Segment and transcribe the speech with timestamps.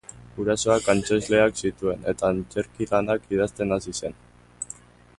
[0.35, 4.21] Gurasoak antzezleak zituen, eta antzerki-lanak idazten hasi zen.